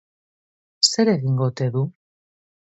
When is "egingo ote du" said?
1.13-1.85